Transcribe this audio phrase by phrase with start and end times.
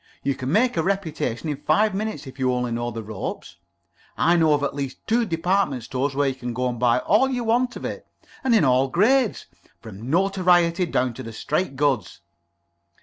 [0.23, 3.57] You can make a reputation in five minutes, if you only know the ropes.
[4.17, 7.29] I know of at least two department stores where you can go and buy all
[7.29, 8.07] you want of it,
[8.43, 9.45] and in all its grades
[9.79, 12.21] from notoriety down to the straight goods."